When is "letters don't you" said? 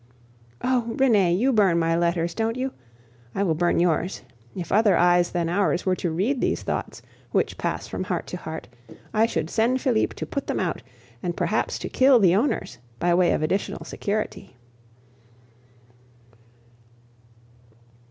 1.95-2.71